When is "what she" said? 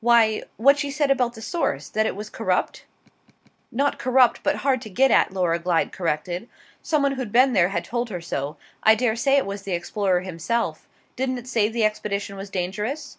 0.56-0.90